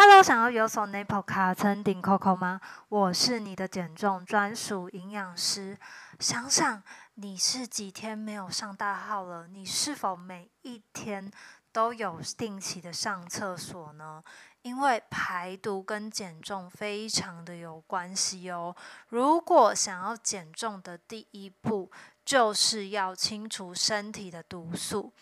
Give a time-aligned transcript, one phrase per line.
[0.00, 2.60] Hello，想要有所 Nipple 卡层顶 Coco 吗？
[2.88, 5.76] 我是你的减重专属营养师。
[6.20, 6.80] 想想
[7.14, 9.48] 你是几天没有上大号了？
[9.48, 11.28] 你是否每一天
[11.72, 14.22] 都有定期的上厕所呢？
[14.62, 18.76] 因为排毒跟减重非常的有关系哦。
[19.08, 21.90] 如果想要减重的第一步，
[22.24, 25.12] 就是要清除身体的毒素。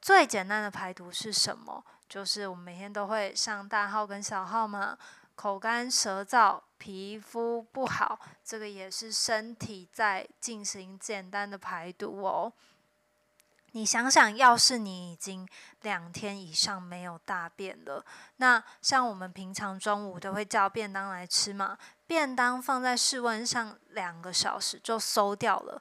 [0.00, 1.84] 最简单的排毒是什么？
[2.08, 4.98] 就是我们每天都会上大号跟小号嘛，
[5.34, 12.52] 口干舌燥，皮肤不好，这个也是身体在进行简单的排毒哦。
[13.72, 15.48] 你想想，要是你已经
[15.82, 18.04] 两天以上没有大便了，
[18.38, 25.80] 那像我们平常中午都会叫便当来吃嘛，便当放在室温上两个小时就馊掉了。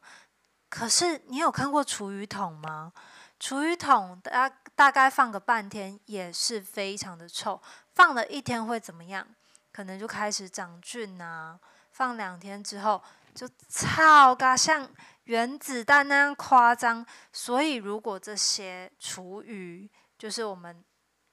[0.70, 2.94] 可是你有看过厨余桶吗？
[3.39, 7.61] 厨余桶大大概放个半天也是非常的臭，
[7.93, 9.25] 放了一天会怎么样？
[9.71, 11.58] 可能就开始长菌啊。
[11.91, 13.02] 放两天之后
[13.33, 14.88] 就超嘎像
[15.23, 17.05] 原子弹那样夸张。
[17.31, 20.83] 所以如果这些厨余就是我们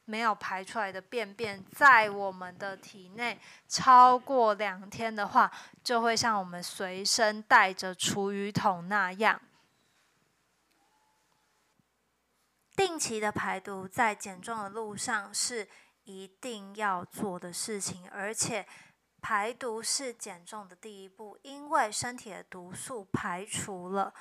[0.05, 5.51] 没有排出来的便便，在我们的体内超过两天的话，
[5.83, 9.41] 就会像我们随身带着厨余桶那样。
[12.77, 15.67] 定期的排毒在减重的路上是
[16.05, 18.67] 一定要做的事情，而且
[19.23, 24.13] 排毒是减重的第一步，因为身体的毒素排除了，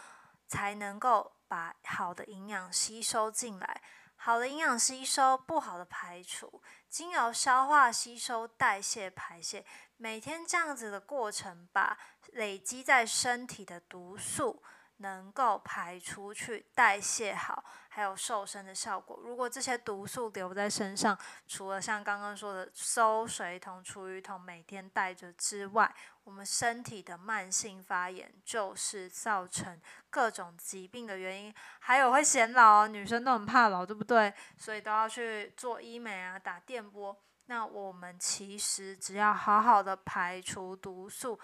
[0.47, 3.81] 才能够把好的营养吸收进来。
[4.15, 9.63] 好的营养吸收，不好的排除，经由消化、吸收、代谢、排泄，
[9.97, 11.97] 每天这样子的过程，把
[12.31, 14.63] 累积在身体的毒素。
[14.97, 19.19] 能够排出去、代谢好，还有瘦身的效果。
[19.21, 29.79] 如果这些毒素留在身上，除了像刚刚说的收水桶、厨余桶每天带着之外，我们身体的慢性发炎就是造成
[30.09, 31.53] 各种疾病的原因。
[31.79, 34.33] 还有会显老，女生都很怕老，对不对？
[34.57, 37.15] 所以都要去做医美啊，打电波。
[37.47, 41.39] 那我们其实只要好好的排除毒素。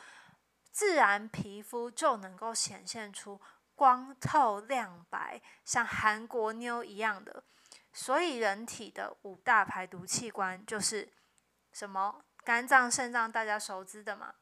[0.71, 3.39] 自然皮肤就能够显现出
[3.75, 7.43] 光透亮白，像韩国妞一样的。
[7.93, 11.11] 所以人体的五大排毒器官就是
[11.73, 12.23] 什么？
[12.43, 14.33] 肝脏、肾脏，大家熟知的嘛。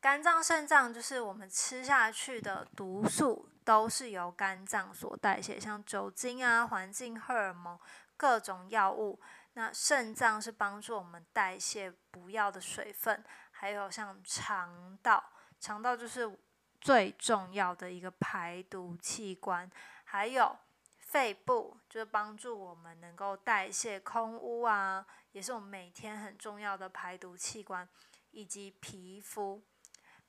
[0.00, 7.78] 肝脏、肾脏就是我们吃下去的毒素都是由肝脏所代谢，像酒精啊、环境荷尔蒙、
[8.16, 9.20] 各种药物。
[9.54, 13.24] 那肾脏是帮助我们代谢不要的水分。
[13.60, 16.38] 还有像肠道，肠道就是
[16.80, 19.68] 最重要的一个排毒器官。
[20.04, 20.56] 还有
[21.00, 27.86] 肺部，就是帮助我们能够代谢空污啊，也是我们每天很重要的排毒器官。
[28.30, 29.60] 以及皮肤，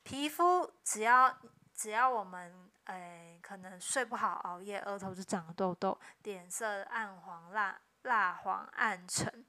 [0.02, 1.38] 皮肤只要
[1.72, 9.46] 只要我们诶可能睡不好、熬夜，额头就长痘痘，脸色暗黄、蜡蜡黄、暗沉。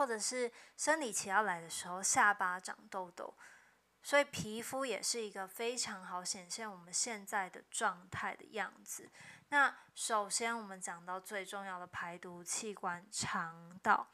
[0.00, 3.34] 或者是生理期要来的时候，下巴长痘痘，
[4.02, 9.10] 所以皮肤也是一个非常好显现我们现在的状态的样子。
[9.50, 14.08] 那首先我们讲到最重要的排毒器官——肠道，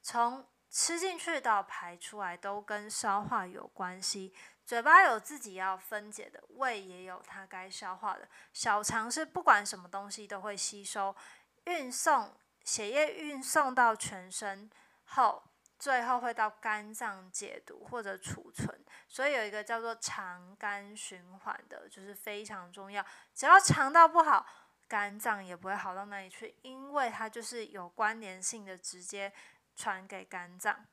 [0.00, 4.32] 从吃进去到排出来都跟消化有关系。
[4.64, 8.28] 嘴巴有自己要分解的，胃也有它该消化的。
[8.52, 11.16] 小肠是不管什么东西都会吸收，
[11.64, 12.32] 运送
[12.62, 14.70] 血液运送到全身。
[15.06, 15.42] 后
[15.78, 18.68] 最后会到肝脏解毒或者储存，
[19.06, 23.04] 所以有一个叫做肠肝循环的，就是非常重要。
[23.34, 24.46] 只要肠道不好，
[24.88, 29.32] 肝脏也不会好到哪里去，因为它就是有关联性的，直接
[29.74, 30.86] 传给肝脏。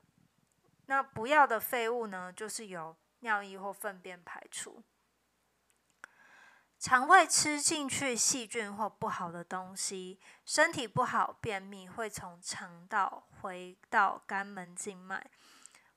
[0.87, 4.83] 那不要的废物呢，就是由尿液或粪便排出。
[6.83, 15.31] 肠胃吃进去细菌或不好的东西，身体不好，便秘会从肠道回到肝门静脉，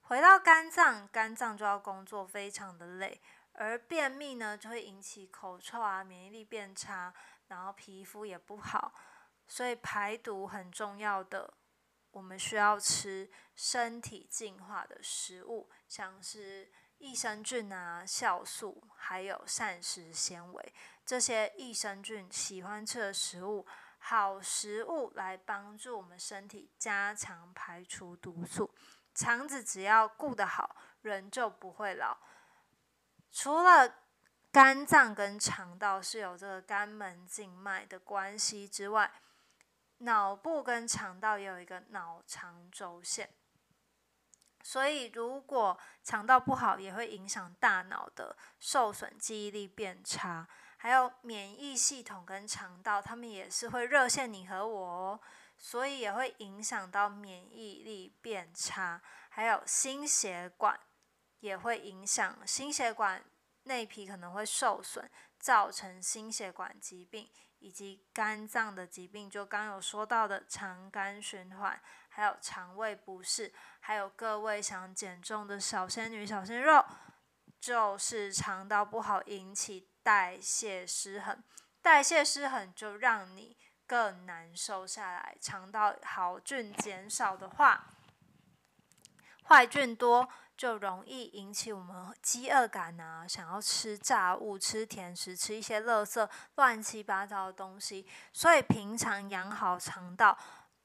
[0.02, 3.20] 回到肝脏，肝脏就要工作非常的累，
[3.54, 7.12] 而便秘呢就会引起口臭啊，免疫力变差，
[7.48, 8.94] 然后皮肤也不好，
[9.48, 11.52] 所以排毒很重要的，
[12.12, 16.70] 我们需要吃身体净化的食物，像是。
[16.98, 23.66] 益生菌啊，酵素，还有膳食纤维，这些益生菌喜欢吃的食物，
[23.98, 28.74] 好食物来帮助我们身体加强排除毒素。
[29.14, 32.18] 肠子只要顾得好，人就不会老。
[33.30, 33.94] 除了
[34.50, 39.12] 肝脏跟肠道是有这个肝门静脉的关系之外，
[39.98, 43.34] 脑部跟肠道也有一个脑肠轴线，
[44.66, 50.44] 所以如果肠道不好，也会影响大脑的受损，记忆力变差。
[50.76, 55.20] 还有免疫系统跟肠道，他们也是会热线你和我哦，
[55.56, 59.00] 所以也会影响到免疫力变差。
[59.28, 60.76] 还有心血管
[61.38, 63.24] 也会影响，心血管
[63.62, 65.08] 内皮可能会受损，
[65.38, 67.30] 造成心血管疾病。
[67.58, 71.80] 以及肝脏的疾病，就刚有说到的肠肝循环，
[72.10, 76.84] 还有肠胃不适，还有各位想减重的小仙女、小鲜肉，
[77.58, 81.42] 就是肠道不好引起代谢失衡，
[81.80, 83.56] 代谢失衡就让你
[83.86, 85.36] 更难瘦下来。
[85.40, 87.94] 肠道好菌减少的话，
[89.44, 90.28] 坏菌多。
[90.56, 98.06] 就容易引起我们饥饿感啊，想要吃炸物、吃甜食、吃一些垃圾、乱七八糟的东西。
[98.32, 100.36] 所以平常养好肠道，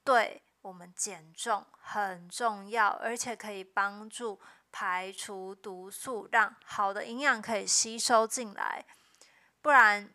[0.03, 4.39] 对我们减重很重要，而且可以帮助
[4.71, 8.85] 排除毒素，让好的营养可以吸收进来。
[9.61, 10.13] 不然，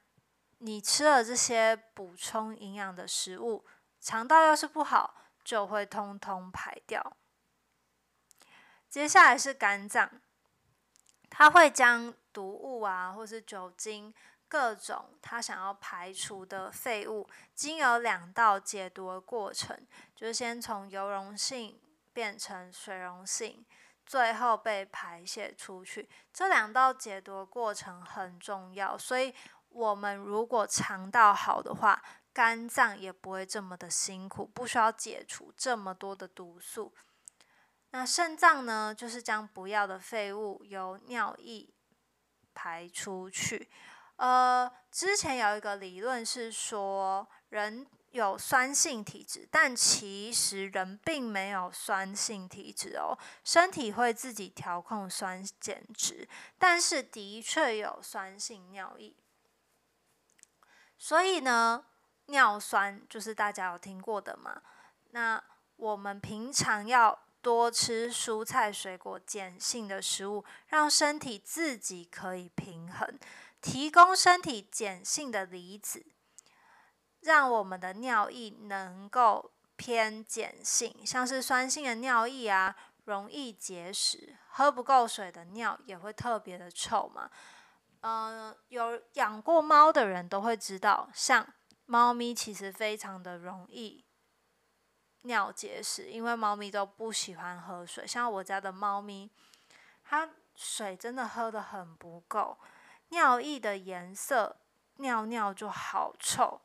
[0.58, 3.64] 你吃了这些补充营养的食物，
[4.00, 7.16] 肠道要是不好，就会通通排掉。
[8.88, 10.10] 接下来是肝脏，
[11.28, 14.14] 它会将毒物啊，或是酒精，
[14.48, 19.76] 各种它想要排除的废物，经由两道解毒的过程，
[20.14, 21.78] 就是先从油溶性
[22.12, 23.66] 变成水溶性，
[24.06, 26.08] 最后被排泄出去。
[26.32, 29.34] 这两道解毒的过程很重要，所以
[29.68, 32.02] 我们如果肠道好的话，
[32.32, 36.94] 肝脏也不会这么的辛苦，不需要解除这么多的毒素。
[37.96, 41.66] 那肾脏呢，就是将不要的废物由尿液
[42.52, 43.70] 排出去。
[44.16, 56.28] 呃，之前有一个理论是说，人有酸性体质，但其实人并没有酸性体质哦，身体会自己调控酸碱值，
[56.58, 59.16] 但是的确有酸性尿液。
[60.98, 61.86] 所以呢，
[62.26, 64.60] 尿酸就是大家有听过的嘛。
[65.12, 65.42] 那
[65.76, 73.16] 我们平常要多吃蔬菜水果碱性的食物，让身体自己可以平衡，
[73.60, 76.04] 提供身体碱性的离子，
[77.20, 81.06] 让我们的尿液能够偏碱性。
[81.06, 87.30] 像是酸性的尿液啊，容易结石；喝不够水的尿也会特别的臭嘛。
[88.00, 91.46] 嗯、呃，有养过猫的人都会知道，像
[91.84, 94.04] 猫咪其实非常的容易。
[95.22, 98.06] 尿结石，因为猫咪都不喜欢喝水。
[98.06, 99.30] 像我家的猫咪，
[100.04, 102.56] 它水真的喝得很不够，
[103.08, 104.56] 尿液的颜色，
[104.96, 106.60] 尿尿就好臭。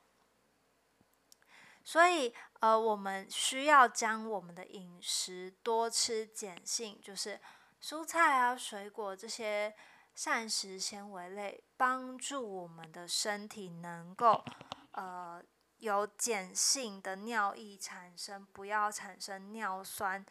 [1.83, 7.39] 所以，呃，我们需要将我们的饮食多吃碱性，就是
[7.81, 9.75] 蔬菜啊、水果这些
[10.13, 14.44] 膳食纤维类，帮助我们的身体能够，
[14.92, 15.44] 呃。
[15.81, 20.24] 有碱性的尿液产生，不要产生尿酸，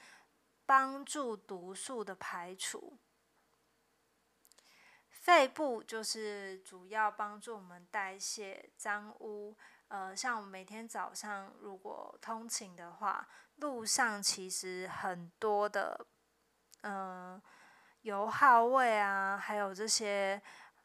[0.64, 2.96] 帮助毒素的排除。
[5.08, 9.56] 肺部就是主要帮助我们代谢脏污，
[9.88, 16.06] 呃，像我们每天早上如果通勤的话，路上其实很多的，
[16.82, 17.42] 嗯、
[18.02, 20.40] 油耗味啊，还有这些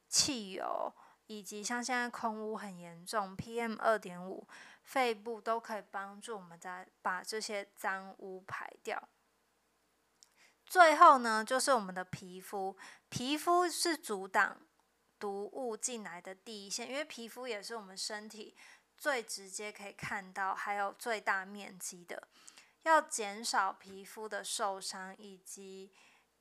[0.07, 0.91] 汽油。
[1.27, 4.47] 以及像现在空污很严重，PM 二点五，
[4.83, 9.09] 肺部都可以帮助我们在把这些脏污排掉。
[10.65, 12.75] 最后呢，就是我们的皮肤，
[13.09, 14.57] 皮肤是阻挡
[15.19, 18.55] 毒物进来的第一线，因为皮肤也是我们身体
[18.97, 22.27] 最直接可以看到，还有最大面积的。
[22.83, 25.91] 要减少皮肤的受伤以及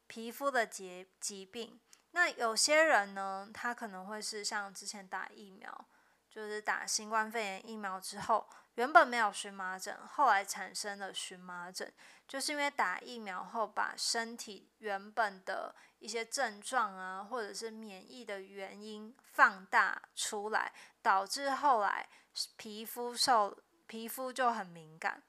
[0.06, 1.80] 皮肤的疾疾病。
[2.14, 5.84] 那有些人呢，他可能会是像之前打疫苗，
[6.30, 11.92] 就是打新冠肺炎疫苗之后，原本没有荨麻疹，后来产生了荨麻疹，
[12.28, 22.08] 就是因为打疫苗后把身体原本的一些症状啊，或者是免疫的原因放大出来，导致后来
[22.56, 25.20] 皮肤受皮肤就很敏感。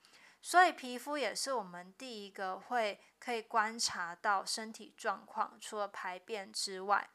[0.45, 7.09] 所以皮肤也是我们第一个会可以观察到身体状况，除了排便之外，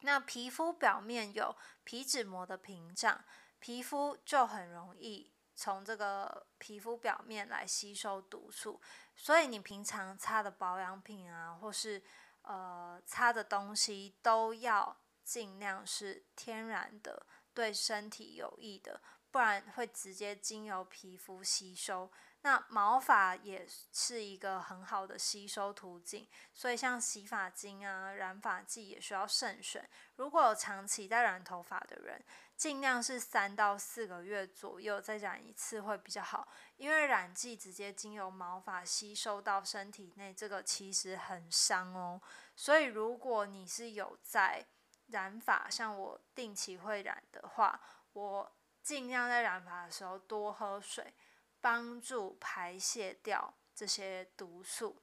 [0.00, 3.22] 那皮肤表面有皮脂膜的屏障，
[3.58, 8.80] 皮肤就很容易从这个皮肤表面来吸收毒素。
[9.14, 12.02] 所以你平常擦的保养品啊，或是
[12.40, 19.02] 呃擦的东西，都要尽量是天然的，对身体有益的。
[19.32, 22.08] 不然会直接经由皮肤吸收。
[22.42, 29.88] 那毛发也是一个很好的吸收途径，所以像洗发精啊、染发剂也需要慎选。
[30.16, 32.20] 如果有长期在染头发的人，
[32.56, 42.20] 尽量是三到四个月左右再染一次会比较好，因为染剂直接经由毛发吸收到身体内，这个其实很伤哦。
[42.56, 44.66] 所以如果你是有在
[45.06, 47.80] 染发，像我定期会染的话，
[48.14, 51.14] 我尽量在染发的时候多喝水。
[51.60, 55.00] 帮助排泄掉这些毒素，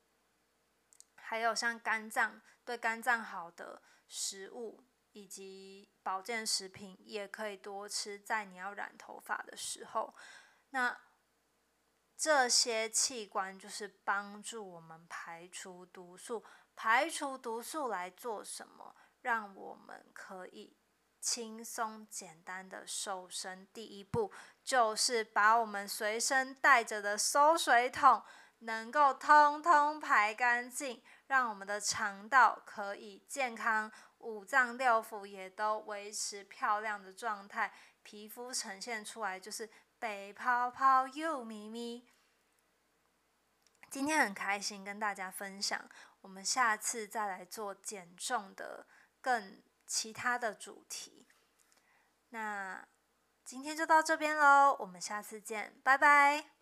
[1.15, 4.83] 还有像肝脏，对肝脏好的食物
[5.13, 10.13] 以及保健食品也可以多吃，在你要染头发的时候。
[10.71, 10.99] 那
[12.17, 16.43] 这些器官就是帮助我们排除毒素，
[16.75, 18.93] 排除毒素来做什么？
[19.21, 20.75] 让我们可以。
[21.19, 24.31] 轻松简单的瘦身，第一步
[24.63, 28.23] 就是把我们随身带着的馊水桶
[28.59, 37.73] 能够通通排干净，让我们的肠道可以健康，五脏六腑也都维持漂亮的状态，
[38.03, 42.07] 皮肤呈现出来就是白泡泡又咪咪。
[43.89, 45.89] 今天很开心跟大家分享，
[46.21, 48.85] 我们下次再来做减重的
[49.19, 49.61] 更。
[49.89, 51.25] 其他的主题，
[52.29, 52.87] 那
[53.43, 56.58] 今天就到这边喽，我们下次见，拜拜。